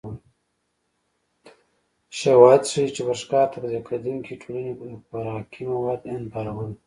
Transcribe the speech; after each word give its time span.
شواهد 2.19 2.61
ښيي 2.71 2.87
چې 2.95 3.01
پر 3.07 3.15
ښکار 3.21 3.47
تغذیه 3.53 3.81
کېدونکې 3.87 4.33
ټولنې 4.41 4.71
خوراکي 5.07 5.63
مواد 5.73 6.01
انبارول 6.13 6.71